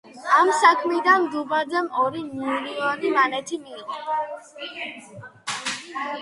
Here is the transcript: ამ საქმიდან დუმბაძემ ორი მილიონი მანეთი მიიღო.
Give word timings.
ამ 0.35 0.47
საქმიდან 0.59 1.27
დუმბაძემ 1.35 1.89
ორი 2.03 2.23
მილიონი 2.29 3.13
მანეთი 3.19 3.61
მიიღო. 3.67 4.19